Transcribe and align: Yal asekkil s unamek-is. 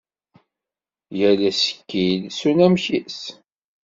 Yal 1.19 1.39
asekkil 1.49 2.21
s 2.37 2.39
unamek-is. 2.49 3.19